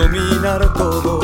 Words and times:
dominar 0.00 0.72
todo 0.74 1.20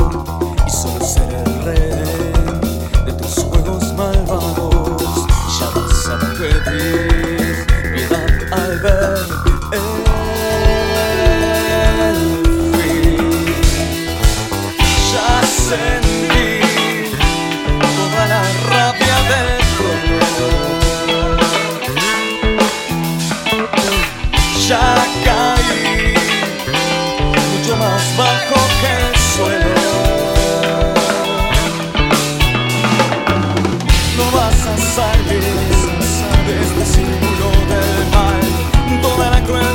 y 0.65 0.69
solo 0.69 1.03
ser 1.03 1.33
el 1.33 1.63
rey 1.63 3.05
de 3.05 3.13
tus 3.13 3.43
juegos 3.43 3.93
malvados. 3.93 5.25
Ya 5.59 5.69
vas 5.73 6.07
a 6.09 6.19
pedir. 6.37 7.06
no 34.17 34.31
vas 34.31 34.65
a 34.65 34.77
salir 34.77 35.43
de 36.47 36.61
este 36.61 36.85
círculo 36.85 37.47
del 37.71 38.01
mal. 38.15 39.01
Toda 39.01 39.29
la 39.29 39.43
crueldad 39.43 39.66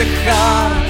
the 0.00 0.06
car 0.24 0.89